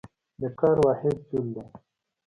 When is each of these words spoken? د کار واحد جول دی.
د 0.41 0.43
کار 0.59 0.77
واحد 0.85 1.15
جول 1.27 1.47
دی. 1.55 1.65